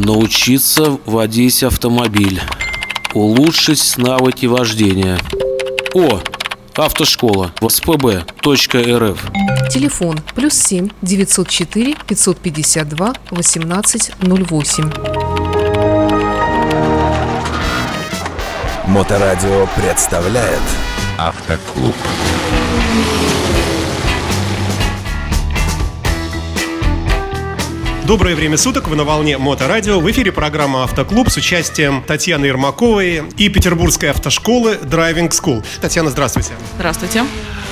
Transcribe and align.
Научиться 0.00 0.98
водить 1.04 1.62
автомобиль. 1.62 2.40
Улучшить 3.12 3.98
навыки 3.98 4.46
вождения. 4.46 5.18
О, 5.92 6.20
автошкола. 6.74 7.52
ВСПБ.рф. 7.60 9.30
Телефон 9.70 10.18
плюс 10.34 10.54
7 10.54 10.88
904 11.02 11.96
552 12.06 13.12
1808. 13.30 14.90
Моторадио 18.86 19.68
представляет 19.76 20.62
Автоклуб. 21.18 21.94
Доброе 28.10 28.34
время 28.34 28.56
суток, 28.56 28.88
вы 28.88 28.96
на 28.96 29.04
волне 29.04 29.38
Моторадио. 29.38 30.00
В 30.00 30.10
эфире 30.10 30.32
программа 30.32 30.82
«Автоклуб» 30.82 31.30
с 31.30 31.36
участием 31.36 32.02
Татьяны 32.04 32.46
Ермаковой 32.46 33.22
и 33.36 33.48
Петербургской 33.48 34.10
автошколы 34.10 34.80
Driving 34.82 35.30
School. 35.30 35.64
Татьяна, 35.80 36.10
здравствуйте. 36.10 36.54
Здравствуйте. 36.74 37.22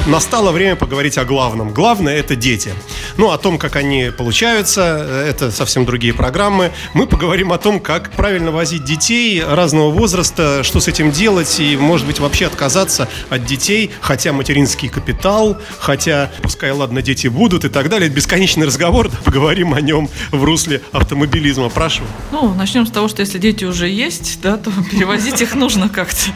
Настало 0.06 0.52
время 0.52 0.76
поговорить 0.76 1.18
о 1.18 1.24
главном. 1.24 1.74
Главное– 1.74 2.16
это 2.18 2.36
дети. 2.36 2.72
Ну, 3.16 3.30
о 3.30 3.36
том, 3.36 3.58
как 3.58 3.74
они 3.74 4.10
получаются, 4.16 5.24
это 5.26 5.50
совсем 5.50 5.84
другие 5.84 6.14
программы. 6.14 6.70
Мы 6.94 7.08
поговорим 7.08 7.52
о 7.52 7.58
том, 7.58 7.80
как 7.80 8.12
правильно 8.12 8.52
возить 8.52 8.84
детей 8.84 9.42
разного 9.44 9.90
возраста, 9.90 10.62
что 10.62 10.78
с 10.78 10.86
этим 10.86 11.10
делать 11.10 11.58
и, 11.58 11.76
может 11.76 12.06
быть, 12.06 12.20
вообще 12.20 12.46
отказаться 12.46 13.08
от 13.28 13.44
детей, 13.44 13.90
хотя 14.00 14.32
материнский 14.32 14.88
капитал, 14.88 15.58
хотя, 15.80 16.30
пускай, 16.42 16.70
ладно, 16.70 17.02
дети 17.02 17.26
будут 17.26 17.64
и 17.64 17.68
так 17.68 17.88
далее. 17.88 18.06
Это 18.06 18.16
бесконечный 18.16 18.66
разговор, 18.66 19.10
поговорим 19.24 19.74
о 19.74 19.80
нем 19.80 20.08
в 20.30 20.44
русле 20.44 20.82
автомобилизма. 20.92 21.68
Прошу. 21.68 22.02
Ну, 22.32 22.54
начнем 22.54 22.86
с 22.86 22.90
того, 22.90 23.08
что 23.08 23.20
если 23.20 23.38
дети 23.38 23.64
уже 23.64 23.88
есть, 23.88 24.40
да, 24.40 24.56
то 24.56 24.70
перевозить 24.90 25.40
их 25.40 25.54
нужно 25.54 25.88
как-то. 25.88 26.30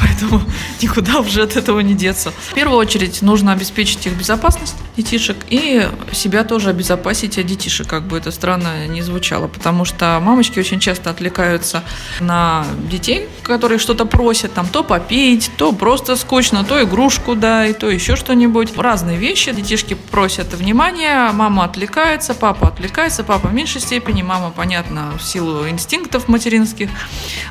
Поэтому 0.00 0.42
никуда 0.82 1.20
уже 1.20 1.42
от 1.42 1.56
этого 1.56 1.80
не 1.80 1.94
деться. 1.94 2.32
В 2.50 2.54
первую 2.54 2.78
очередь 2.78 3.22
нужно 3.22 3.52
обеспечить 3.52 4.06
их 4.06 4.14
безопасность, 4.14 4.76
детишек, 4.96 5.36
и 5.48 5.88
себя 6.12 6.44
тоже 6.44 6.70
обезопасить 6.70 7.38
от 7.38 7.46
детишек, 7.46 7.86
как 7.86 8.06
бы 8.06 8.16
это 8.18 8.30
странно 8.30 8.86
не 8.86 9.02
звучало. 9.02 9.48
Потому 9.48 9.84
что 9.84 10.18
мамочки 10.22 10.58
очень 10.58 10.80
часто 10.80 11.10
отвлекаются 11.10 11.82
на 12.20 12.66
детей, 12.90 13.28
которые 13.48 13.78
что-то 13.78 14.04
просят, 14.04 14.52
там 14.54 14.68
то 14.68 14.84
попить, 14.84 15.50
то 15.56 15.72
просто 15.72 16.14
скучно, 16.16 16.62
то 16.62 16.80
игрушку 16.82 17.34
дай, 17.34 17.72
то 17.72 17.90
еще 17.90 18.14
что-нибудь. 18.14 18.76
Разные 18.76 19.16
вещи. 19.16 19.52
Детишки 19.52 19.94
просят 19.94 20.54
внимания, 20.54 21.30
мама 21.32 21.64
отвлекается, 21.64 22.34
папа 22.34 22.68
отвлекается, 22.68 23.24
папа 23.24 23.48
в 23.48 23.54
меньшей 23.54 23.80
степени, 23.80 24.22
мама, 24.22 24.52
понятно, 24.54 25.12
в 25.18 25.22
силу 25.22 25.68
инстинктов 25.68 26.28
материнских. 26.28 26.90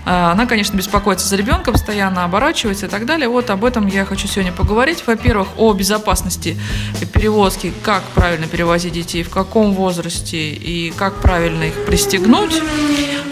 А, 0.06 0.32
она, 0.32 0.46
конечно, 0.46 0.78
беспокоится 0.78 1.28
за 1.28 1.36
ребенка, 1.36 1.72
постоянно 1.72 2.24
оборачивается 2.24 2.86
и 2.86 2.90
так 2.90 3.06
далее. 3.06 3.28
Вот 3.28 3.50
об 3.50 3.66
этом 3.66 3.88
я 3.88 4.06
хочу 4.06 4.28
сегодня 4.28 4.54
поговорить. 4.54 5.04
Во-первых, 5.06 5.48
о 5.58 5.74
безопасности 5.74 6.58
перевозки, 7.14 7.74
как 7.84 8.04
правильно 8.16 8.48
перевозить 8.48 8.94
детей, 8.94 9.24
в 9.24 9.30
каком 9.30 9.74
возрасте 9.74 10.52
и 10.52 10.92
как 10.92 11.16
правильно 11.22 11.64
их 11.64 11.86
пристегнуть. 11.86 12.62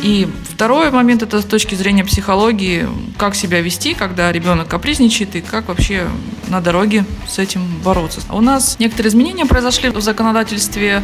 И 0.02 0.28
второй 0.56 0.90
момент 0.90 1.22
это 1.22 1.42
с 1.42 1.46
точки 1.46 1.76
зрения 1.76 2.06
психологии, 2.06 2.88
как 3.18 3.36
себя 3.36 3.60
вести, 3.60 3.94
когда 3.94 4.32
ребенок 4.32 4.70
капризничает 4.70 5.36
и 5.36 5.42
как 5.42 5.68
вообще 5.68 6.08
на 6.48 6.62
дороге 6.62 7.04
с 7.28 7.40
этим 7.40 7.62
бороться. 7.84 8.22
У 8.30 8.40
нас 8.40 8.78
некоторые 8.80 9.10
изменения 9.10 9.46
произошли 9.46 9.90
в 9.90 10.00
законодательстве 10.00 11.04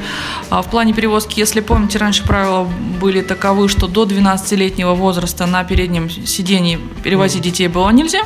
а, 0.50 0.62
в 0.62 0.70
плане 0.70 0.94
перевозки. 0.94 1.38
Если 1.38 1.60
помните, 1.60 1.98
раньше 1.98 2.24
правила 2.24 2.64
были 3.02 3.22
таковы, 3.22 3.68
что 3.68 3.88
до 3.88 4.06
12-летнего 4.06 4.94
возраста 4.94 5.46
на 5.46 5.66
переднем 5.66 6.10
сидении 6.10 6.80
перевозить 7.04 7.42
детей 7.42 7.68
было 7.68 7.90
нельзя, 7.90 8.22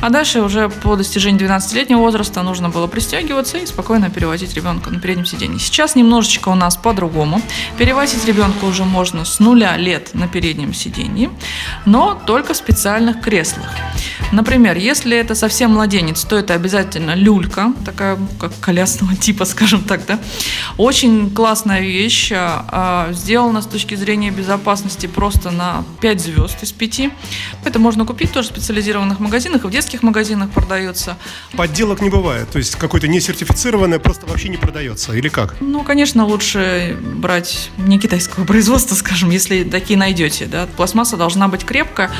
а 0.00 0.10
дальше 0.10 0.40
уже 0.40 0.68
по 0.68 0.96
достижении 0.96 1.40
12-летнего 1.40 1.98
возраста 1.98 2.42
нужно 2.42 2.68
было 2.68 2.88
пристегиваться 2.88 3.58
и 3.58 3.66
спокойно 3.66 4.10
перевозить 4.10 4.54
ребенка 4.54 4.90
на 4.90 4.98
переднем 4.98 5.24
сидении. 5.26 5.58
Сейчас 5.58 5.94
немножечко 5.94 6.48
у 6.48 6.54
нас 6.54 6.76
по-другому. 6.76 7.40
Перевозить 7.78 8.24
ребенка 8.24 8.64
уже 8.64 8.84
можно 8.84 9.24
с 9.24 9.38
нуля 9.38 9.76
лет 9.76 10.10
на 10.14 10.26
переднем 10.26 10.63
сидении, 10.72 11.30
но 11.84 12.20
только 12.26 12.54
в 12.54 12.56
специальных 12.56 13.20
креслах. 13.20 13.70
Например, 14.32 14.76
если 14.76 15.16
это 15.16 15.34
совсем 15.34 15.72
младенец, 15.72 16.24
то 16.24 16.36
это 16.36 16.54
обязательно 16.54 17.14
люлька, 17.14 17.72
такая 17.84 18.18
как 18.38 18.52
колясного 18.60 19.14
типа, 19.24 19.44
скажем 19.44 19.82
так, 19.82 20.06
да. 20.06 20.18
Очень 20.76 21.30
классная 21.30 21.80
вещь, 21.80 22.32
а, 22.34 23.12
сделана 23.12 23.62
с 23.62 23.66
точки 23.66 23.94
зрения 23.94 24.30
безопасности 24.30 25.06
просто 25.06 25.50
на 25.50 25.84
5 26.00 26.20
звезд 26.20 26.62
из 26.62 26.72
5. 26.72 27.10
Это 27.64 27.78
можно 27.78 28.04
купить 28.04 28.32
тоже 28.32 28.48
в 28.48 28.52
специализированных 28.52 29.20
магазинах, 29.20 29.64
и 29.64 29.66
в 29.68 29.70
детских 29.70 30.02
магазинах 30.02 30.50
продается. 30.50 31.16
Подделок 31.56 32.00
не 32.00 32.10
бывает, 32.10 32.50
то 32.50 32.58
есть 32.58 32.76
какое-то 32.76 33.08
несертифицированное 33.08 33.98
просто 33.98 34.26
вообще 34.26 34.48
не 34.48 34.56
продается, 34.56 35.12
или 35.12 35.28
как? 35.28 35.56
Ну, 35.60 35.82
конечно, 35.82 36.24
лучше 36.24 36.96
брать 37.00 37.70
не 37.78 37.98
китайского 37.98 38.44
производства, 38.46 38.94
скажем, 38.94 39.30
если 39.30 39.64
такие 39.64 39.98
найдете, 39.98 40.46
да. 40.46 40.66
Пластмасса 40.76 41.16
должна 41.16 41.48
быть 41.48 41.64
крепкая, 41.64 42.10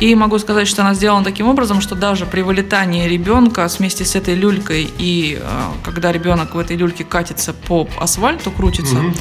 и 0.00 0.14
могу 0.14 0.38
сказать, 0.38 0.68
что 0.68 0.82
она 0.82 0.94
сделана 0.94 1.24
таким 1.24 1.48
образом, 1.48 1.53
что 1.80 1.94
даже 1.94 2.26
при 2.26 2.42
вылетании 2.42 3.08
ребенка 3.08 3.68
вместе 3.78 4.04
с 4.04 4.14
этой 4.14 4.34
люлькой 4.34 4.90
и 4.98 5.38
э, 5.40 5.62
когда 5.82 6.12
ребенок 6.12 6.54
в 6.54 6.58
этой 6.58 6.76
люльке 6.76 7.04
катится 7.04 7.52
по 7.52 7.88
асфальту, 7.98 8.50
крутится, 8.50 8.96
угу. 8.96 9.14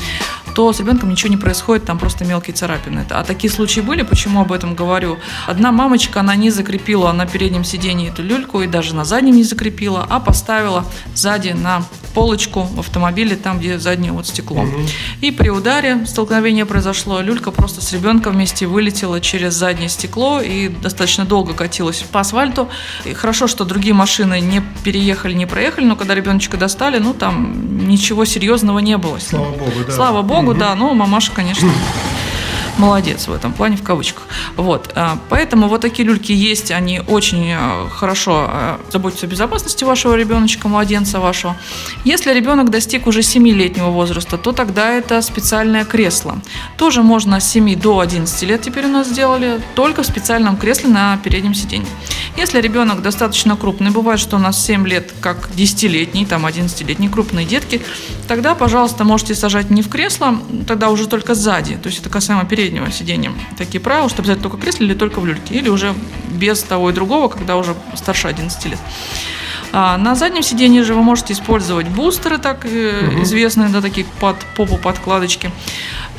то 0.55 0.73
с 0.73 0.79
ребенком 0.79 1.09
ничего 1.09 1.29
не 1.29 1.37
происходит, 1.37 1.85
там 1.85 1.99
просто 1.99 2.25
мелкие 2.25 2.55
царапины. 2.55 3.05
А 3.09 3.23
такие 3.23 3.51
случаи 3.51 3.81
были, 3.81 4.03
почему 4.03 4.41
об 4.41 4.51
этом 4.51 4.75
говорю? 4.75 5.17
Одна 5.47 5.71
мамочка, 5.71 6.19
она 6.21 6.35
не 6.35 6.49
закрепила 6.49 7.11
на 7.11 7.25
переднем 7.25 7.63
сидении 7.63 8.09
эту 8.09 8.23
люльку 8.23 8.61
и 8.61 8.67
даже 8.67 8.95
на 8.95 9.05
заднем 9.05 9.35
не 9.35 9.43
закрепила, 9.43 10.05
а 10.09 10.19
поставила 10.19 10.85
сзади 11.13 11.49
на 11.49 11.83
полочку 12.13 12.63
в 12.63 12.79
автомобиле, 12.79 13.35
там, 13.35 13.59
где 13.59 13.79
заднее 13.79 14.11
вот 14.11 14.27
стекло. 14.27 14.61
Угу. 14.61 14.79
И 15.21 15.31
при 15.31 15.49
ударе 15.49 16.05
столкновение 16.05 16.65
произошло, 16.65 17.21
люлька 17.21 17.51
просто 17.51 17.81
с 17.81 17.91
ребенком 17.91 18.33
вместе 18.33 18.67
вылетела 18.67 19.19
через 19.19 19.53
заднее 19.53 19.89
стекло 19.89 20.41
и 20.41 20.69
достаточно 20.69 21.25
долго 21.25 21.53
катилась 21.53 22.03
по 22.11 22.19
асфальту. 22.19 22.69
И 23.05 23.13
хорошо, 23.13 23.47
что 23.47 23.65
другие 23.65 23.93
машины 23.93 24.39
не 24.39 24.61
переехали, 24.83 25.33
не 25.33 25.45
проехали, 25.45 25.85
но 25.85 25.95
когда 25.95 26.15
ребеночка 26.15 26.57
достали, 26.57 26.99
ну 26.99 27.13
там 27.13 27.87
ничего 27.87 28.25
серьезного 28.25 28.79
не 28.79 28.97
было. 28.97 29.19
Слава 29.19 29.51
богу, 29.51 29.71
да. 29.85 29.91
Слава 29.91 30.21
богу, 30.21 30.51
угу. 30.51 30.59
да, 30.59 30.75
ну 30.75 30.93
мамаша, 30.93 31.31
конечно 31.31 31.69
молодец 32.77 33.27
в 33.27 33.33
этом 33.33 33.53
плане, 33.53 33.77
в 33.77 33.83
кавычках. 33.83 34.23
Вот. 34.55 34.91
А, 34.95 35.17
поэтому 35.29 35.67
вот 35.67 35.81
такие 35.81 36.07
люльки 36.07 36.31
есть, 36.33 36.71
они 36.71 37.01
очень 37.07 37.51
а, 37.51 37.87
хорошо 37.89 38.47
а, 38.49 38.79
заботятся 38.91 39.25
о 39.25 39.29
безопасности 39.29 39.83
вашего 39.83 40.15
ребеночка, 40.15 40.67
младенца 40.67 41.19
вашего. 41.19 41.55
Если 42.03 42.33
ребенок 42.33 42.69
достиг 42.69 43.07
уже 43.07 43.19
7-летнего 43.19 43.89
возраста, 43.89 44.37
то 44.37 44.51
тогда 44.51 44.91
это 44.91 45.21
специальное 45.21 45.85
кресло. 45.85 46.39
Тоже 46.77 47.03
можно 47.03 47.39
с 47.39 47.49
7 47.49 47.75
до 47.79 47.99
11 47.99 48.43
лет 48.43 48.61
теперь 48.61 48.85
у 48.85 48.89
нас 48.89 49.07
сделали, 49.07 49.61
только 49.75 50.03
в 50.03 50.05
специальном 50.05 50.57
кресле 50.57 50.89
на 50.89 51.17
переднем 51.17 51.53
сиденье. 51.53 51.87
Если 52.37 52.59
ребенок 52.59 53.01
достаточно 53.01 53.55
крупный, 53.55 53.91
бывает, 53.91 54.19
что 54.19 54.37
у 54.37 54.39
нас 54.39 54.63
7 54.65 54.87
лет, 54.87 55.13
как 55.21 55.49
10-летний, 55.51 56.25
там 56.25 56.45
11-летний 56.45 57.09
крупные 57.09 57.45
детки, 57.45 57.81
тогда, 58.27 58.55
пожалуйста, 58.55 59.03
можете 59.03 59.35
сажать 59.35 59.69
не 59.69 59.81
в 59.81 59.89
кресло, 59.89 60.39
тогда 60.67 60.89
уже 60.89 61.07
только 61.07 61.35
сзади, 61.35 61.75
то 61.75 61.87
есть 61.87 61.99
это 61.99 62.09
касаемо 62.09 62.45
переднего 62.45 62.62
переднего 62.63 62.89
сидения 62.91 63.33
такие 63.57 63.81
правила, 63.81 64.07
что 64.07 64.21
обязательно 64.21 64.43
только 64.43 64.55
в 64.55 64.61
кресле 64.61 64.87
или 64.87 64.93
только 64.93 65.19
в 65.19 65.25
люльке, 65.25 65.53
или 65.55 65.67
уже 65.67 65.93
без 66.29 66.63
того 66.63 66.91
и 66.91 66.93
другого, 66.93 67.27
когда 67.27 67.57
уже 67.57 67.75
старше 67.95 68.29
11 68.29 68.65
лет. 68.67 68.79
А 69.73 69.97
на 69.97 70.15
заднем 70.15 70.43
сиденье 70.43 70.83
же 70.83 70.93
вы 70.93 71.03
можете 71.03 71.33
использовать 71.33 71.87
бустеры, 71.89 72.37
так 72.37 72.59
угу. 72.59 73.23
известные, 73.23 73.67
да, 73.67 73.81
такие 73.81 74.05
под 74.21 74.37
попу 74.55 74.77
подкладочки, 74.77 75.51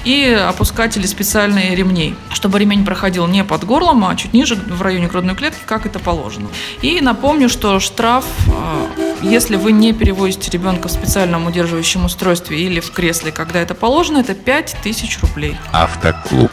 и 0.05 0.25
опускатели 0.27 1.07
специальные 1.07 1.75
ремней, 1.75 2.17
чтобы 2.33 2.59
ремень 2.59 2.85
проходил 2.85 3.27
не 3.27 3.45
под 3.45 3.65
горлом, 3.65 4.05
а 4.05 4.15
чуть 4.17 4.33
ниже, 4.33 4.57
в 4.57 4.83
районе 4.83 5.07
грудной 5.07 5.35
клетки, 5.35 5.61
как 5.67 5.87
это 5.87 5.99
положено. 5.99 6.49
И 6.83 7.01
напомню, 7.01 7.49
что 7.49 7.81
штраф, 7.81 8.25
а, 8.49 8.87
если 9.23 9.57
вы 9.57 9.73
не 9.73 9.93
перевозите 9.93 10.51
ребенка 10.51 10.89
в 10.89 10.91
специальном 10.91 11.47
удерживающем 11.47 12.05
устройстве 12.05 12.61
или 12.61 12.81
в 12.81 12.91
кресле, 12.91 13.33
когда 13.33 13.61
это 13.61 13.75
положено, 13.75 14.19
это 14.19 14.35
5000 14.35 15.19
рублей. 15.23 15.57
Автоклуб. 15.73 16.53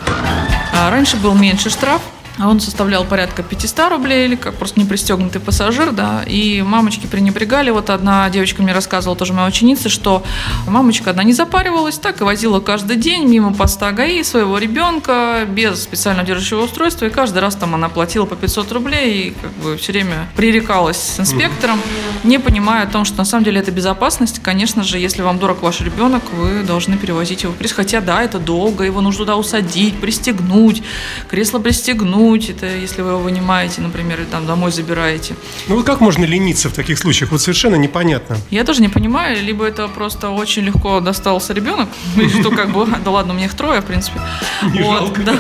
А 0.74 0.90
раньше 0.90 1.18
был 1.18 1.34
меньше 1.34 1.70
штраф, 1.70 2.02
Он 2.44 2.60
составлял 2.60 3.06
порядка 3.06 3.44
500 3.44 3.90
рублей, 3.92 4.26
или 4.26 4.36
как 4.36 4.56
просто 4.56 4.80
непристегнутый 4.80 5.42
пассажир, 5.42 5.92
да, 5.92 6.24
и 6.26 6.62
мамочки 6.62 7.08
пренебрегали. 7.08 7.70
Вот 7.70 7.90
одна 7.90 8.30
девочка 8.30 8.62
мне 8.62 8.74
рассказывала, 8.74 9.18
тоже 9.18 9.34
моя 9.34 9.48
ученица, 9.48 9.90
что 9.90 10.24
мамочка 10.68 11.12
одна 11.12 11.24
не 11.24 11.34
запаривалась, 11.34 11.98
так 11.98 12.22
и 12.22 12.24
возила 12.24 12.60
каждый 12.60 12.98
день 12.98 13.28
мимо 13.28 13.54
поста 13.54 13.92
ГАИ 13.92 14.24
своего 14.24 14.58
ребенка 14.58 15.46
без 15.48 15.84
специального 15.84 16.28
держащего 16.28 16.64
устройства, 16.64 17.06
и 17.06 17.10
каждый 17.10 17.40
раз 17.40 17.56
там 17.56 17.76
она 17.76 17.90
платила 17.90 18.26
по 18.26 18.36
500 18.36 18.72
рублей, 18.72 19.30
и 19.30 19.34
как 19.42 19.52
бы 19.64 19.78
все 19.78 19.92
время 19.92 20.28
пререкалась 20.36 20.98
с 20.98 21.20
инспектором, 21.20 21.80
не 22.24 22.40
понимая 22.40 22.84
о 22.84 22.88
том, 22.88 23.06
что 23.06 23.18
на 23.18 23.26
самом 23.26 23.44
деле 23.44 23.60
это 23.60 23.72
безопасность. 23.72 24.42
Конечно 24.42 24.84
же, 24.84 24.98
если 24.98 25.22
вам 25.22 25.40
дорог 25.40 25.62
ваш 25.62 25.82
ребенок, 25.82 26.24
вы 26.34 26.64
должны 26.64 26.98
перевозить 26.98 27.44
его 27.44 27.54
в 27.54 27.56
приз. 27.56 27.72
Хотя, 27.72 28.02
да, 28.02 28.24
это 28.24 28.40
долго, 28.40 28.84
его 28.84 29.02
нужно 29.02 29.20
туда 29.26 29.36
усадить, 29.36 30.00
пристегнуть, 30.00 30.82
кресло 31.30 31.60
пристегнуть, 31.60 32.31
это 32.40 32.66
если 32.66 33.02
вы 33.02 33.12
его 33.12 33.20
вынимаете, 33.20 33.82
например, 33.82 34.20
или 34.20 34.26
там 34.26 34.46
домой 34.46 34.72
забираете. 34.72 35.36
Ну 35.68 35.76
вот 35.76 35.86
как 35.86 36.02
можно 36.02 36.26
лениться 36.26 36.70
в 36.70 36.74
таких 36.74 36.98
случаях? 36.98 37.32
Вот 37.32 37.42
совершенно 37.42 37.76
непонятно. 37.76 38.38
Я 38.50 38.64
тоже 38.64 38.82
не 38.82 38.90
понимаю, 38.90 39.44
либо 39.44 39.66
это 39.66 39.88
просто 39.88 40.30
очень 40.30 40.64
легко 40.64 41.00
достался 41.00 41.54
ребенок, 41.54 41.90
и 42.18 42.30
что 42.30 42.52
как 42.52 42.72
бы, 42.72 42.88
да 43.04 43.12
ладно, 43.12 43.34
у 43.34 43.36
меня 43.36 43.48
их 43.48 43.54
трое, 43.54 43.82
в 43.82 43.86
принципе. 43.86 44.22
Вот, 44.82 45.24
да. 45.24 45.36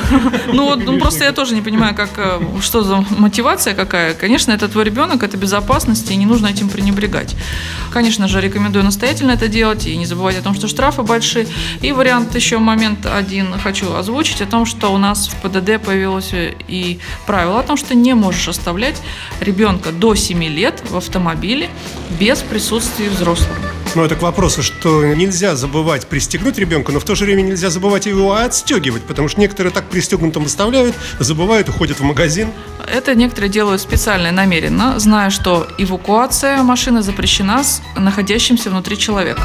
Ну, 0.53 0.65
вот, 0.65 0.83
ну, 0.83 0.99
просто 0.99 1.23
я 1.23 1.31
тоже 1.31 1.55
не 1.55 1.61
понимаю, 1.61 1.95
как, 1.95 2.09
э, 2.17 2.39
что 2.61 2.83
за 2.83 3.05
мотивация 3.17 3.73
какая. 3.73 4.13
Конечно, 4.13 4.51
это 4.51 4.67
твой 4.67 4.83
ребенок, 4.83 5.23
это 5.23 5.37
безопасность, 5.37 6.11
и 6.11 6.15
не 6.15 6.25
нужно 6.25 6.47
этим 6.47 6.69
пренебрегать. 6.69 7.35
Конечно 7.91 8.27
же, 8.27 8.41
рекомендую 8.41 8.83
настоятельно 8.83 9.31
это 9.31 9.47
делать, 9.47 9.87
и 9.87 9.97
не 9.97 10.05
забывать 10.05 10.37
о 10.37 10.41
том, 10.41 10.53
что 10.53 10.67
штрафы 10.67 11.03
большие. 11.03 11.47
И 11.81 11.91
вариант 11.91 12.35
еще 12.35 12.57
момент 12.59 13.05
один 13.05 13.53
хочу 13.63 13.93
озвучить, 13.93 14.41
о 14.41 14.45
том, 14.45 14.65
что 14.65 14.93
у 14.93 14.97
нас 14.97 15.27
в 15.27 15.35
ПДД 15.41 15.81
появилось 15.83 16.33
и 16.71 16.99
правило 17.27 17.59
о 17.59 17.63
том, 17.63 17.77
что 17.77 17.93
не 17.93 18.13
можешь 18.13 18.47
оставлять 18.47 19.01
ребенка 19.39 19.91
до 19.91 20.15
7 20.15 20.43
лет 20.45 20.81
в 20.89 20.97
автомобиле 20.97 21.69
без 22.19 22.39
присутствия 22.39 23.09
взрослого. 23.09 23.55
Ну, 23.93 24.05
это 24.05 24.15
к 24.15 24.21
вопросу, 24.21 24.63
что 24.63 25.03
нельзя 25.03 25.55
забывать 25.55 26.07
пристегнуть 26.07 26.57
ребенка, 26.57 26.93
но 26.93 26.99
в 27.01 27.03
то 27.03 27.13
же 27.13 27.25
время 27.25 27.41
нельзя 27.41 27.69
забывать 27.69 28.05
его 28.05 28.33
отстегивать, 28.33 29.03
потому 29.03 29.27
что 29.27 29.41
некоторые 29.41 29.73
так 29.73 29.89
пристегнутым 29.89 30.45
оставляют, 30.45 30.95
забывают, 31.19 31.67
уходят 31.67 31.99
в 31.99 32.03
магазин. 32.03 32.51
Это 32.87 33.15
некоторые 33.15 33.49
делают 33.49 33.81
специально 33.81 34.27
и 34.27 34.31
намеренно, 34.31 34.97
зная, 34.97 35.29
что 35.29 35.67
эвакуация 35.77 36.63
машины 36.63 37.01
запрещена 37.01 37.65
с 37.65 37.81
находящимся 37.97 38.69
внутри 38.69 38.97
человека. 38.97 39.41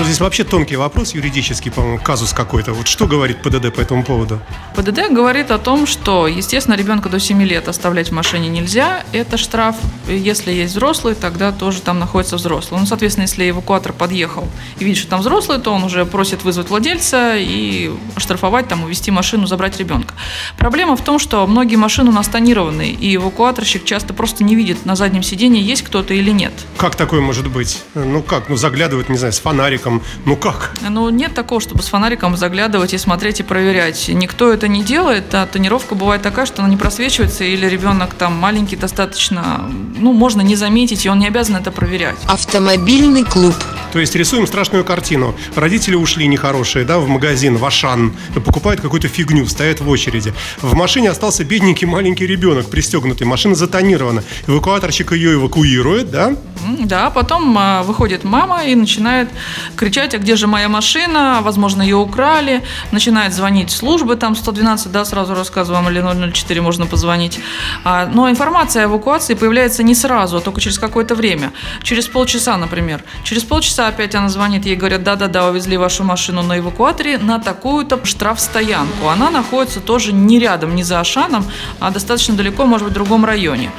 Ну, 0.00 0.06
здесь 0.06 0.18
вообще 0.18 0.44
тонкий 0.44 0.76
вопрос 0.76 1.12
юридический, 1.12 1.70
по-моему, 1.70 1.98
казус 1.98 2.32
какой-то. 2.32 2.72
Вот 2.72 2.88
что 2.88 3.06
говорит 3.06 3.42
ПДД 3.42 3.70
по 3.70 3.82
этому 3.82 4.02
поводу? 4.02 4.40
ПДД 4.74 5.10
говорит 5.10 5.50
о 5.50 5.58
том, 5.58 5.86
что, 5.86 6.26
естественно, 6.26 6.74
ребенка 6.74 7.10
до 7.10 7.20
7 7.20 7.42
лет 7.42 7.68
оставлять 7.68 8.08
в 8.08 8.12
машине 8.12 8.48
нельзя. 8.48 9.04
Это 9.12 9.36
штраф. 9.36 9.76
Если 10.08 10.52
есть 10.52 10.72
взрослый, 10.72 11.14
тогда 11.14 11.52
тоже 11.52 11.82
там 11.82 11.98
находится 11.98 12.36
взрослый. 12.36 12.80
Ну, 12.80 12.86
соответственно, 12.86 13.24
если 13.24 13.50
эвакуатор 13.50 13.92
подъехал 13.92 14.48
и 14.78 14.84
видит, 14.86 15.00
что 15.00 15.10
там 15.10 15.20
взрослый, 15.20 15.58
то 15.58 15.70
он 15.70 15.84
уже 15.84 16.06
просит 16.06 16.44
вызвать 16.44 16.70
владельца 16.70 17.36
и 17.36 17.90
оштрафовать, 18.16 18.68
там, 18.68 18.84
увезти 18.84 19.10
машину, 19.10 19.46
забрать 19.46 19.78
ребенка. 19.78 20.14
Проблема 20.56 20.96
в 20.96 21.04
том, 21.04 21.18
что 21.18 21.46
многие 21.46 21.76
машины 21.76 22.08
у 22.08 22.14
нас 22.14 22.26
тонированы, 22.26 22.88
и 22.88 23.16
эвакуаторщик 23.16 23.84
часто 23.84 24.14
просто 24.14 24.44
не 24.44 24.54
видит 24.54 24.86
на 24.86 24.96
заднем 24.96 25.22
сиденье, 25.22 25.62
есть 25.62 25.82
кто-то 25.82 26.14
или 26.14 26.30
нет. 26.30 26.54
Как 26.78 26.96
такое 26.96 27.20
может 27.20 27.48
быть? 27.48 27.82
Ну 27.92 28.22
как? 28.22 28.48
Ну 28.48 28.56
заглядывают, 28.56 29.10
не 29.10 29.18
знаю, 29.18 29.34
с 29.34 29.40
фонариком. 29.40 29.89
Ну 30.24 30.36
как? 30.36 30.72
Ну, 30.88 31.08
нет 31.10 31.34
такого, 31.34 31.60
чтобы 31.60 31.82
с 31.82 31.88
фонариком 31.88 32.36
заглядывать 32.36 32.94
и 32.94 32.98
смотреть 32.98 33.40
и 33.40 33.42
проверять. 33.42 34.08
Никто 34.08 34.52
это 34.52 34.68
не 34.68 34.82
делает, 34.82 35.34
а 35.34 35.46
тонировка 35.46 35.94
бывает 35.94 36.22
такая, 36.22 36.46
что 36.46 36.62
она 36.62 36.70
не 36.70 36.76
просвечивается, 36.76 37.44
или 37.44 37.66
ребенок 37.66 38.14
там 38.14 38.34
маленький 38.34 38.76
достаточно, 38.76 39.70
ну, 39.96 40.12
можно 40.12 40.40
не 40.40 40.56
заметить, 40.56 41.06
и 41.06 41.08
он 41.08 41.18
не 41.18 41.26
обязан 41.26 41.56
это 41.56 41.70
проверять. 41.70 42.18
Автомобильный 42.28 43.24
клуб. 43.24 43.54
То 43.92 43.98
есть 43.98 44.14
рисуем 44.14 44.46
страшную 44.46 44.84
картину. 44.84 45.34
Родители 45.56 45.94
ушли 45.94 46.26
нехорошие, 46.26 46.84
да, 46.84 46.98
в 46.98 47.08
магазин, 47.08 47.56
в 47.56 47.64
Ашан, 47.64 48.14
покупают 48.34 48.80
какую-то 48.80 49.08
фигню, 49.08 49.46
стоят 49.46 49.80
в 49.80 49.88
очереди. 49.88 50.32
В 50.60 50.74
машине 50.74 51.10
остался 51.10 51.44
бедненький 51.44 51.86
маленький 51.86 52.26
ребенок, 52.26 52.70
пристегнутый. 52.70 53.26
Машина 53.26 53.54
затонирована. 53.54 54.22
Эвакуаторщик 54.46 55.12
ее 55.12 55.34
эвакуирует, 55.34 56.10
да? 56.10 56.36
Да, 56.78 57.10
потом 57.10 57.56
а, 57.58 57.82
выходит 57.82 58.24
мама 58.24 58.64
и 58.64 58.74
начинает 58.74 59.28
кричать, 59.76 60.14
а 60.14 60.18
где 60.18 60.36
же 60.36 60.46
моя 60.46 60.68
машина, 60.68 61.40
возможно, 61.42 61.82
ее 61.82 61.96
украли, 61.96 62.62
начинает 62.92 63.32
звонить 63.34 63.70
службы, 63.70 64.16
там 64.16 64.36
112, 64.36 64.92
да, 64.92 65.04
сразу 65.04 65.34
рассказываем, 65.34 65.88
или 65.88 66.32
004 66.32 66.60
можно 66.60 66.86
позвонить. 66.86 67.40
А, 67.84 68.06
но 68.06 68.30
информация 68.30 68.84
о 68.84 68.86
эвакуации 68.86 69.34
появляется 69.34 69.82
не 69.82 69.94
сразу, 69.94 70.36
а 70.36 70.40
только 70.40 70.60
через 70.60 70.78
какое-то 70.78 71.14
время, 71.14 71.52
через 71.82 72.06
полчаса, 72.06 72.56
например. 72.56 73.02
Через 73.24 73.44
полчаса 73.44 73.79
опять 73.88 74.14
она 74.14 74.28
звонит, 74.28 74.66
ей 74.66 74.76
говорят, 74.76 75.02
да-да-да, 75.02 75.48
увезли 75.48 75.76
вашу 75.76 76.04
машину 76.04 76.42
на 76.42 76.58
эвакуаторе 76.58 77.18
на 77.18 77.38
такую-то 77.38 78.04
штрафстоянку. 78.04 79.08
Она 79.08 79.30
находится 79.30 79.80
тоже 79.80 80.12
не 80.12 80.38
рядом, 80.38 80.74
не 80.74 80.82
за 80.82 81.00
Ашаном, 81.00 81.44
а 81.78 81.90
достаточно 81.90 82.34
далеко, 82.34 82.66
может 82.66 82.86
быть, 82.86 82.92
в 82.92 82.94
другом 82.94 83.24
районе. 83.24 83.70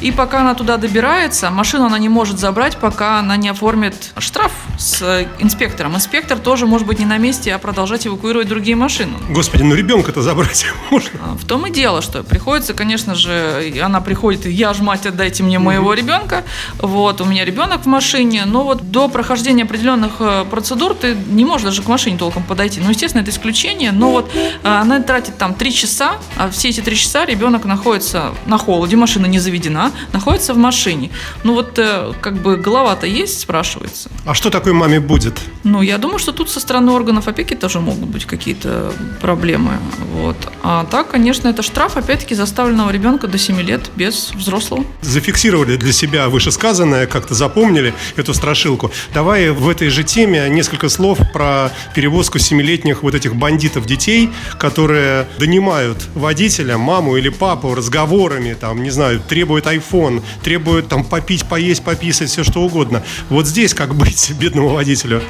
И 0.00 0.12
пока 0.12 0.40
она 0.40 0.54
туда 0.54 0.76
добирается, 0.76 1.50
машину 1.50 1.86
она 1.86 1.98
не 1.98 2.08
может 2.08 2.38
забрать, 2.38 2.76
пока 2.76 3.18
она 3.18 3.36
не 3.36 3.48
оформит 3.48 4.12
штраф 4.18 4.52
с 4.78 5.02
э, 5.02 5.26
инспектором. 5.40 5.96
Инспектор 5.96 6.38
тоже 6.38 6.66
может 6.66 6.86
быть 6.86 7.00
не 7.00 7.04
на 7.04 7.18
месте, 7.18 7.52
а 7.52 7.58
продолжать 7.58 8.06
эвакуировать 8.06 8.46
другие 8.48 8.76
машины. 8.76 9.14
Господи, 9.30 9.64
ну 9.64 9.74
ребенка-то 9.74 10.22
забрать 10.22 10.66
можно. 10.90 11.10
А, 11.20 11.36
В 11.36 11.44
том 11.44 11.66
и 11.66 11.70
дело, 11.70 12.00
что 12.00 12.22
приходится, 12.22 12.74
конечно 12.74 13.16
же, 13.16 13.72
она 13.82 14.00
приходит, 14.00 14.46
я 14.46 14.72
ж 14.72 14.78
мать, 14.80 15.04
отдайте 15.06 15.42
мне 15.42 15.58
моего 15.58 15.94
ребенка. 15.94 16.44
Вот, 16.78 17.20
у 17.20 17.24
меня 17.24 17.44
ребенок 17.44 17.82
в 17.82 17.86
машине. 17.86 18.44
Но 18.46 18.62
вот 18.62 18.90
до 18.90 19.08
прохождения 19.08 19.47
определенных 19.56 20.12
э, 20.20 20.44
процедур 20.50 20.94
ты 20.94 21.14
не 21.14 21.44
можешь 21.44 21.64
даже 21.64 21.82
к 21.82 21.88
машине 21.88 22.18
толком 22.18 22.42
подойти. 22.42 22.80
Ну, 22.80 22.90
естественно, 22.90 23.22
это 23.22 23.30
исключение, 23.30 23.92
но 23.92 24.10
вот 24.10 24.30
э, 24.34 24.50
она 24.62 25.00
тратит 25.00 25.36
там 25.38 25.54
три 25.54 25.72
часа, 25.72 26.18
а 26.36 26.50
все 26.50 26.68
эти 26.68 26.80
три 26.80 26.96
часа 26.96 27.24
ребенок 27.24 27.64
находится 27.64 28.32
на 28.46 28.58
холоде, 28.58 28.96
машина 28.96 29.26
не 29.26 29.38
заведена, 29.38 29.92
находится 30.12 30.54
в 30.54 30.58
машине. 30.58 31.10
Ну 31.44 31.54
вот 31.54 31.78
э, 31.78 32.12
как 32.20 32.40
бы 32.42 32.56
голова-то 32.56 33.06
есть, 33.06 33.40
спрашивается. 33.40 34.10
А 34.24 34.34
что 34.34 34.50
такой 34.50 34.72
маме 34.72 35.00
будет? 35.00 35.38
Ну, 35.64 35.82
я 35.82 35.98
думаю, 35.98 36.18
что 36.18 36.32
тут 36.32 36.50
со 36.50 36.60
стороны 36.60 36.92
органов 36.92 37.28
опеки 37.28 37.54
тоже 37.54 37.80
могут 37.80 38.08
быть 38.08 38.24
какие-то 38.24 38.92
проблемы. 39.20 39.72
Вот. 40.12 40.36
А 40.62 40.84
так, 40.90 41.10
конечно, 41.10 41.48
это 41.48 41.62
штраф, 41.62 41.96
опять-таки, 41.96 42.34
заставленного 42.34 42.90
ребенка 42.90 43.26
до 43.26 43.38
7 43.38 43.60
лет 43.60 43.90
без 43.96 44.30
взрослого. 44.34 44.84
Зафиксировали 45.02 45.76
для 45.76 45.92
себя 45.92 46.28
вышесказанное, 46.28 47.06
как-то 47.06 47.34
запомнили 47.34 47.94
эту 48.16 48.34
страшилку. 48.34 48.90
Давай 49.14 49.37
в 49.46 49.68
этой 49.68 49.88
же 49.88 50.02
теме 50.02 50.48
несколько 50.48 50.88
слов 50.88 51.18
про 51.32 51.70
перевозку 51.94 52.38
семилетних 52.38 53.02
вот 53.02 53.14
этих 53.14 53.36
бандитов 53.36 53.86
детей, 53.86 54.30
которые 54.58 55.26
донимают 55.38 56.08
водителя, 56.14 56.76
маму 56.76 57.16
или 57.16 57.28
папу 57.28 57.74
разговорами, 57.74 58.56
там, 58.58 58.82
не 58.82 58.90
знаю, 58.90 59.20
требуют 59.20 59.66
iPhone, 59.66 60.22
требуют 60.42 60.88
там 60.88 61.04
попить, 61.04 61.44
поесть, 61.46 61.84
пописать, 61.84 62.30
все 62.30 62.42
что 62.42 62.62
угодно. 62.62 63.02
Вот 63.28 63.46
здесь 63.46 63.74
как 63.74 63.94
быть 63.94 64.32
бедному 64.40 64.70
водителю? 64.70 65.22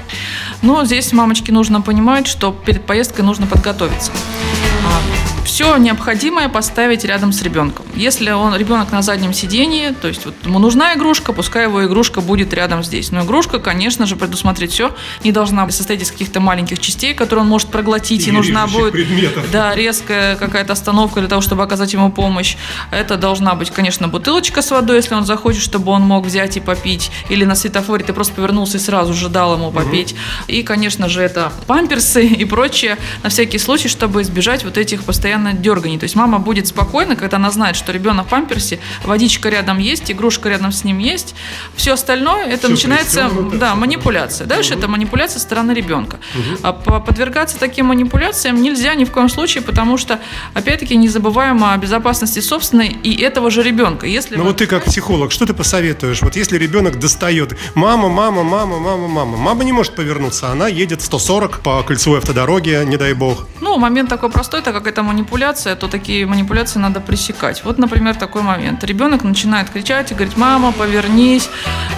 Но 0.63 0.85
здесь 0.85 1.13
мамочке 1.13 1.53
нужно 1.53 1.83
понимать, 1.83 2.27
что 2.27 2.53
перед 2.53 2.87
поездкой 2.87 3.25
нужно 3.25 3.47
подготовиться. 3.47 4.11
Все 5.59 5.77
необходимое 5.77 6.49
поставить 6.49 7.05
рядом 7.05 7.33
с 7.33 7.43
ребенком. 7.43 7.85
Если 7.97 8.31
он 8.31 8.55
ребенок 8.55 8.93
на 8.93 9.03
заднем 9.03 9.33
сидении, 9.33 9.91
то 9.91 10.07
есть 10.07 10.25
вот 10.25 10.37
ему 10.45 10.61
нужна 10.61 10.95
игрушка, 10.95 11.33
пускай 11.33 11.65
его 11.65 11.85
игрушка 11.85 12.21
будет 12.21 12.55
рядом 12.55 12.85
здесь. 12.85 13.11
Но 13.11 13.23
игрушка, 13.23 13.59
конечно 13.59 14.07
же, 14.07 14.15
предусмотреть 14.15 14.71
все 14.71 14.95
не 15.25 15.33
должна 15.33 15.69
состоять 15.73 16.03
из 16.03 16.13
каких-то 16.13 16.39
маленьких 16.39 16.79
частей, 16.79 17.13
которые 17.13 17.43
он 17.43 17.49
может 17.49 17.71
проглотить, 17.71 18.21
и 18.21 18.31
Или 18.31 18.37
нужна 18.37 18.69
будет 18.69 18.93
предметов. 18.93 19.51
да, 19.51 19.75
резкая 19.75 20.37
какая-то 20.37 20.75
остановка 20.75 21.19
для 21.19 21.29
того, 21.29 21.43
чтобы 21.43 21.65
оказать 21.65 21.93
ему 21.93 22.13
помощь. 22.13 22.55
Это 22.93 23.17
должна 23.17 23.57
быть, 23.57 23.73
конечно, 23.73 24.07
бутылочка 24.07 24.63
с 24.63 24.71
водой, 24.71 24.99
если 24.99 25.17
он 25.17 25.27
захочет, 25.27 25.61
чтобы 25.65 25.91
он 25.91 26.03
мог 26.03 26.25
взять 26.25 26.57
и 26.57 26.61
попить. 26.61 27.11
Или 27.31 27.45
на 27.45 27.57
светофоре 27.57 28.05
ты 28.05 28.13
просто 28.13 28.33
повернулся 28.35 28.77
и 28.77 28.81
сразу 28.81 29.13
же 29.13 29.29
дал 29.29 29.55
ему 29.55 29.73
попить. 29.73 30.15
И, 30.47 30.63
конечно 30.63 31.09
же, 31.09 31.21
это 31.21 31.51
памперсы 31.67 32.25
и 32.25 32.45
прочее 32.45 32.97
на 33.25 33.29
всякий 33.29 33.59
случай, 33.59 33.89
чтобы 33.89 34.23
избежать 34.23 34.63
вот 34.63 34.79
этих 34.79 35.03
постоянно 35.49 35.63
дерганий. 35.63 35.99
То 35.99 36.05
есть 36.05 36.17
мама 36.17 36.39
будет 36.39 36.67
спокойна, 36.67 37.17
когда 37.17 37.37
она 37.37 37.51
знает, 37.51 37.77
что 37.77 37.93
ребенок 37.93 38.27
в 38.27 38.29
памперсе, 38.31 38.79
водичка 39.05 39.49
рядом 39.49 39.79
есть, 39.79 40.11
игрушка 40.11 40.49
рядом 40.49 40.73
с 40.73 40.85
ним 40.85 40.99
есть. 40.99 41.35
Все 41.77 41.93
остальное, 41.93 42.45
это 42.47 42.67
Всё 42.67 42.69
начинается, 42.71 43.31
да, 43.55 43.75
манипуляция. 43.75 44.47
Дальше 44.47 44.75
это 44.75 44.89
манипуляция 44.89 45.39
со 45.39 45.45
стороны 45.45 45.73
ребенка. 45.73 46.19
А 46.63 46.73
по- 46.73 47.01
подвергаться 47.01 47.59
таким 47.59 47.87
манипуляциям 47.87 48.61
нельзя 48.63 48.95
ни 48.95 49.05
в 49.05 49.11
коем 49.13 49.29
случае, 49.29 49.63
потому 49.63 49.99
что, 49.99 50.19
опять-таки, 50.55 50.97
не 50.97 51.09
забываем 51.09 51.63
о 51.65 51.77
безопасности 51.77 52.41
собственной 52.41 52.89
и 52.89 53.21
этого 53.23 53.51
же 53.51 53.63
ребенка. 53.63 54.07
Если 54.07 54.37
Ну 54.37 54.43
вы- 54.43 54.49
вот 54.49 54.59
ты 54.59 54.67
как 54.67 54.85
психолог, 54.85 55.33
что 55.33 55.47
ты 55.47 55.55
посоветуешь? 55.55 56.23
Вот 56.23 56.37
если 56.37 56.59
ребенок 56.59 56.99
достает, 56.99 57.57
мама, 57.75 58.09
мама, 58.09 58.43
мама, 58.43 58.79
мама, 58.79 59.09
мама, 59.09 59.37
мама 59.37 59.65
не 59.65 59.73
может 59.73 59.95
повернуться, 59.95 60.49
она 60.49 60.69
едет 60.69 61.03
140 61.03 61.61
по 61.63 61.83
кольцевой 61.83 62.19
автодороге, 62.19 62.85
не 62.85 62.97
дай 62.97 63.13
бог. 63.15 63.47
Ну, 63.69 63.77
момент 63.77 64.09
такой 64.09 64.31
простой, 64.31 64.63
так 64.63 64.73
как 64.73 64.87
это 64.87 65.03
манипуляция, 65.03 65.77
то 65.77 65.89
такие 65.89 66.25
манипуляции 66.25 66.79
надо 66.79 67.01
пресекать. 67.01 67.63
Вот, 67.65 67.77
например, 67.77 68.15
такой 68.15 68.41
момент. 68.41 68.83
Ребенок 68.83 69.25
начинает 69.25 69.69
кричать 69.69 70.11
и 70.11 70.15
говорить, 70.15 70.39
мама, 70.39 70.73
повернись. 70.73 71.51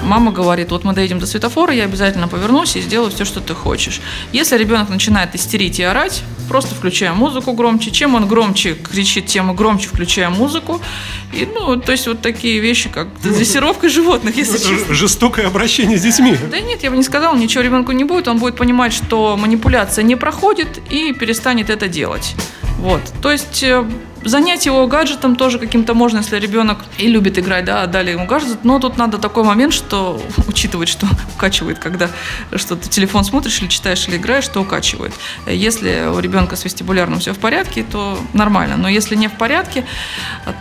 Мама 0.03 0.33
говорит, 0.33 0.73
вот 0.73 0.83
мы 0.83 0.95
доедем 0.95 1.21
до 1.21 1.27
светофора, 1.27 1.73
я 1.73 1.85
обязательно 1.85 2.27
повернусь 2.27 2.75
и 2.75 2.81
сделаю 2.81 3.13
все, 3.13 3.25
что 3.25 3.39
ты 3.39 3.55
хочешь. 3.55 4.01
Если 4.33 4.59
ребенок 4.59 4.89
начинает 4.89 5.37
истерить 5.37 5.79
и 5.79 5.85
орать, 5.85 6.25
просто 6.49 6.75
включаем 6.75 7.15
музыку 7.15 7.53
громче. 7.53 7.93
Чем 7.93 8.17
он 8.17 8.27
громче 8.27 8.75
кричит, 8.75 9.27
тем 9.27 9.55
громче 9.55 9.87
включаем 9.87 10.33
музыку. 10.33 10.81
И, 11.33 11.47
ну, 11.47 11.77
то 11.77 11.93
есть 11.93 12.09
вот 12.09 12.21
такие 12.21 12.59
вещи, 12.59 12.89
как 12.89 13.07
дрессировка 13.23 13.89
животных, 13.89 14.37
если 14.37 14.59
честно. 14.59 14.93
Жестокое 14.93 15.47
обращение 15.47 15.97
с 15.97 16.03
детьми. 16.03 16.37
Да 16.51 16.59
нет, 16.59 16.83
я 16.83 16.91
бы 16.91 16.97
не 16.97 17.05
сказала, 17.05 17.37
ничего 17.37 17.63
ребенку 17.63 17.93
не 17.93 18.03
будет. 18.03 18.27
Он 18.27 18.39
будет 18.39 18.57
понимать, 18.57 18.93
что 18.93 19.37
манипуляция 19.37 20.03
не 20.03 20.17
проходит 20.17 20.81
и 20.91 21.13
перестанет 21.13 21.60
это 21.69 21.89
делать. 21.89 22.35
Вот. 22.79 23.03
То 23.21 23.31
есть 23.31 23.63
э, 23.63 23.85
занять 24.25 24.67
его 24.67 24.87
гаджетом 24.87 25.37
тоже 25.37 25.59
каким-то 25.59 25.95
можно, 25.95 26.19
если 26.19 26.39
ребенок 26.39 26.79
и 26.99 27.07
любит 27.07 27.39
играть, 27.39 27.65
да, 27.65 27.83
отдали 27.83 28.11
ему 28.13 28.27
гаджет. 28.27 28.65
Но 28.65 28.79
тут 28.79 28.97
надо 28.97 29.19
такой 29.19 29.45
момент, 29.45 29.73
что 29.73 30.21
учитывать, 30.47 30.89
что 30.89 31.07
укачивает, 31.37 31.79
когда 31.79 32.11
что 32.55 32.77
ты 32.77 32.89
телефон 32.89 33.25
смотришь 33.25 33.61
или 33.61 33.69
читаешь 33.69 34.07
или 34.09 34.17
играешь, 34.17 34.45
что 34.45 34.61
укачивает. 34.61 35.13
Если 35.47 36.07
у 36.15 36.19
ребенка 36.19 36.57
с 36.57 36.65
вестибулярным 36.65 37.21
все 37.21 37.33
в 37.33 37.39
порядке, 37.39 37.85
то 37.85 38.19
нормально. 38.33 38.77
Но 38.77 38.89
если 38.89 39.17
не 39.17 39.29
в 39.29 39.33
порядке, 39.33 39.85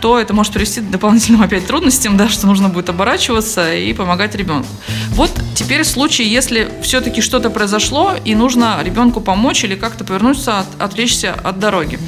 то 0.00 0.18
это 0.18 0.34
может 0.34 0.52
привести 0.52 0.80
к 0.80 0.90
дополнительным 0.90 1.42
опять 1.50 1.66
трудностям, 1.66 2.16
да, 2.16 2.28
что 2.28 2.46
нужно 2.46 2.68
будет 2.68 2.88
оборачиваться 2.88 3.74
и 3.74 3.92
помогать 3.92 4.34
ребенку. 4.34 4.68
Вот 5.10 5.30
теперь 5.54 5.84
случай, 5.84 6.24
если 6.24 6.70
все-таки 6.82 7.20
что-то 7.20 7.50
произошло 7.50 8.14
и 8.24 8.34
нужно 8.34 8.78
ребенку 8.82 9.20
помочь 9.20 9.64
или 9.64 9.74
как-то 9.74 10.04
повернуться, 10.04 10.60
от- 10.60 10.80
отвлечься 10.80 11.34
от 11.34 11.58
дороги. 11.58 11.98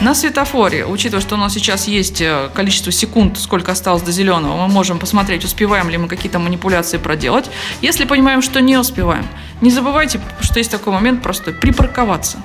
На 0.00 0.14
светофоре, 0.14 0.81
учитывая, 0.86 1.20
что 1.22 1.34
у 1.34 1.38
нас 1.38 1.54
сейчас 1.54 1.88
есть 1.88 2.20
э, 2.20 2.50
количество 2.54 2.92
секунд, 2.92 3.38
сколько 3.38 3.72
осталось 3.72 4.02
до 4.02 4.12
зеленого, 4.12 4.56
мы 4.56 4.68
можем 4.68 4.98
посмотреть, 4.98 5.44
успеваем 5.44 5.90
ли 5.90 5.98
мы 5.98 6.08
какие-то 6.08 6.38
манипуляции 6.38 6.98
проделать. 6.98 7.50
Если 7.80 8.04
понимаем, 8.04 8.42
что 8.42 8.60
не 8.60 8.76
успеваем, 8.76 9.26
не 9.60 9.70
забывайте, 9.70 10.20
что 10.40 10.58
есть 10.58 10.70
такой 10.70 10.92
момент 10.92 11.22
простой– 11.22 11.54
припарковаться. 11.60 12.38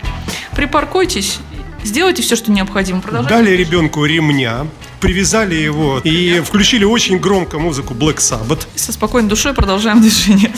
Припаркуйтесь, 0.56 1.40
сделайте 1.84 2.22
все, 2.22 2.36
что 2.36 2.52
необходимо. 2.52 3.02
Продолжайте. 3.02 3.36
Дали 3.36 3.52
ребенку 3.56 4.06
ремня, 4.06 4.68
привязали 5.00 5.56
его 5.56 6.00
и 6.04 6.40
включили 6.42 6.84
очень 6.84 7.20
громко 7.20 7.60
музыку 7.60 7.94
Black 7.94 8.18
Sabbath. 8.18 8.68
со 8.76 8.92
спокойной 8.92 9.30
душой 9.30 9.54
продолжаем 9.54 10.02
движение. 10.02 10.52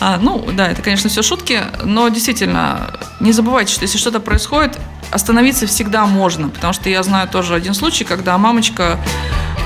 А, 0.00 0.18
ну, 0.18 0.46
да, 0.52 0.68
это, 0.68 0.82
конечно, 0.82 1.08
все 1.08 1.22
шутки, 1.22 1.62
но 1.84 2.08
действительно, 2.08 2.98
не 3.20 3.32
забывайте, 3.32 3.72
что 3.72 3.82
если 3.82 3.98
что-то 3.98 4.20
происходит, 4.20 4.78
остановиться 5.10 5.66
всегда 5.66 6.06
можно, 6.06 6.48
потому 6.48 6.72
что 6.72 6.88
я 6.88 7.02
знаю 7.02 7.28
тоже 7.28 7.54
один 7.54 7.74
случай, 7.74 8.04
когда 8.04 8.36
мамочка 8.38 8.98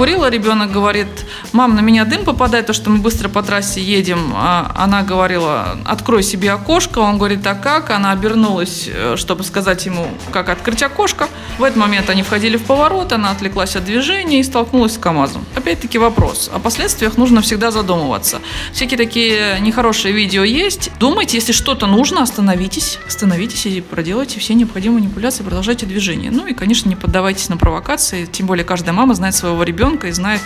курила, 0.00 0.30
ребенок 0.30 0.72
говорит, 0.72 1.08
мам, 1.52 1.74
на 1.74 1.80
меня 1.80 2.06
дым 2.06 2.24
попадает, 2.24 2.64
то, 2.64 2.72
что 2.72 2.88
мы 2.88 3.00
быстро 3.00 3.28
по 3.28 3.42
трассе 3.42 3.82
едем. 3.82 4.32
А 4.34 4.72
она 4.74 5.02
говорила, 5.02 5.76
открой 5.84 6.22
себе 6.22 6.52
окошко. 6.52 7.00
Он 7.00 7.18
говорит, 7.18 7.46
а 7.46 7.54
как? 7.54 7.90
Она 7.90 8.10
обернулась, 8.12 8.88
э, 8.90 9.16
чтобы 9.18 9.44
сказать 9.44 9.84
ему, 9.84 10.08
как 10.32 10.48
открыть 10.48 10.82
окошко. 10.82 11.28
В 11.58 11.64
этот 11.64 11.76
момент 11.76 12.08
они 12.08 12.22
входили 12.22 12.56
в 12.56 12.62
поворот, 12.62 13.12
она 13.12 13.30
отвлеклась 13.30 13.76
от 13.76 13.84
движения 13.84 14.40
и 14.40 14.42
столкнулась 14.42 14.94
с 14.94 14.96
КАМАЗом. 14.98 15.44
Опять-таки 15.54 15.98
вопрос. 15.98 16.50
О 16.50 16.60
последствиях 16.60 17.18
нужно 17.18 17.42
всегда 17.42 17.70
задумываться. 17.70 18.40
Всякие 18.72 18.96
такие 18.96 19.60
нехорошие 19.60 20.14
видео 20.14 20.44
есть. 20.44 20.90
Думайте, 20.98 21.36
если 21.36 21.52
что-то 21.52 21.86
нужно, 21.86 22.22
остановитесь. 22.22 22.98
Остановитесь 23.06 23.66
и 23.66 23.82
проделайте 23.82 24.40
все 24.40 24.54
необходимые 24.54 25.02
манипуляции, 25.02 25.42
продолжайте 25.42 25.84
движение. 25.84 26.30
Ну 26.30 26.46
и, 26.46 26.54
конечно, 26.54 26.88
не 26.88 26.96
поддавайтесь 26.96 27.50
на 27.50 27.58
провокации. 27.58 28.24
Тем 28.24 28.46
более 28.46 28.64
каждая 28.64 28.94
мама 28.94 29.14
знает 29.14 29.34
своего 29.34 29.62
ребенка 29.62 29.89
и 29.96 30.12
знает, 30.12 30.40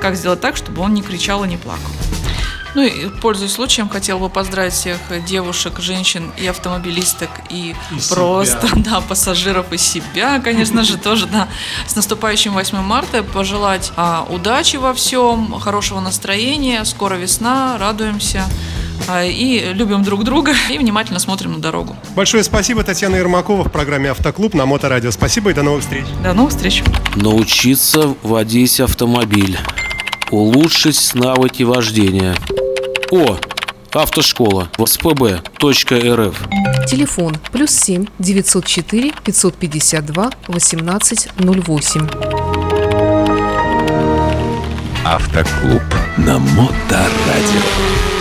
как 0.00 0.16
сделать 0.16 0.40
так, 0.40 0.56
чтобы 0.56 0.82
он 0.82 0.94
не 0.94 1.02
кричал 1.02 1.44
и 1.44 1.48
не 1.48 1.56
плакал. 1.56 1.90
Ну 2.74 2.82
и, 2.82 3.08
пользуясь 3.20 3.52
случаем, 3.52 3.88
хотел 3.88 4.18
бы 4.18 4.28
поздравить 4.30 4.72
всех 4.72 4.98
девушек, 5.26 5.78
женщин 5.80 6.32
и 6.38 6.46
автомобилисток, 6.46 7.28
и, 7.50 7.74
И 7.90 8.08
просто, 8.08 8.66
себя. 8.66 8.82
да, 8.84 9.00
пассажиров 9.00 9.72
и 9.72 9.78
себя, 9.78 10.40
конечно 10.40 10.82
же, 10.82 10.96
тоже, 10.96 11.26
да, 11.26 11.48
с 11.86 11.94
наступающим 11.96 12.54
8 12.54 12.78
марта, 12.78 13.22
пожелать 13.22 13.92
а, 13.96 14.26
удачи 14.28 14.76
во 14.76 14.94
всем, 14.94 15.52
хорошего 15.60 16.00
настроения, 16.00 16.84
скоро 16.84 17.16
весна, 17.16 17.76
радуемся 17.78 18.44
а, 19.06 19.24
и 19.24 19.72
любим 19.74 20.02
друг 20.02 20.24
друга, 20.24 20.54
и 20.70 20.78
внимательно 20.78 21.18
смотрим 21.18 21.52
на 21.52 21.58
дорогу. 21.58 21.94
Большое 22.16 22.42
спасибо, 22.42 22.82
Татьяна 22.84 23.16
Ермакова 23.16 23.64
в 23.64 23.70
программе 23.70 24.10
«Автоклуб» 24.10 24.54
на 24.54 24.64
Моторадио. 24.64 25.10
Спасибо 25.10 25.50
и 25.50 25.54
до 25.54 25.62
новых 25.62 25.82
встреч. 25.82 26.06
До 26.22 26.32
новых 26.32 26.52
встреч! 26.52 26.82
Научиться 27.16 28.14
водить 28.22 28.80
автомобиль. 28.80 29.58
Улучшить 30.30 31.14
навыки 31.14 31.62
вождения. 31.62 32.34
О, 33.10 33.36
автошкола. 33.92 34.70
ВСПБ.рф. 34.78 36.36
Телефон 36.88 37.36
плюс 37.52 37.70
7 37.70 38.06
904 38.18 39.12
552 39.24 40.30
1808. 40.48 42.08
Автоклуб 45.04 45.82
на 46.16 46.38
Моторадио. 46.38 48.11